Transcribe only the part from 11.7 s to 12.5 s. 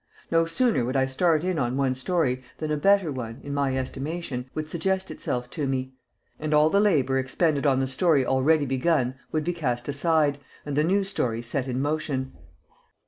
motion.